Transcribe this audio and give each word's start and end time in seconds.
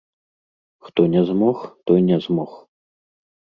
Хто 0.85 1.05
не 1.17 1.21
змог, 1.29 1.57
той 1.85 1.99
не 2.09 2.19
змог. 2.27 2.51